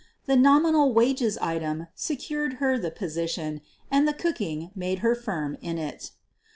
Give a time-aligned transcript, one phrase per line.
[0.25, 3.61] The "nominal wages" item secured her the posi tion
[3.91, 6.09] and the cooking made her firm in it.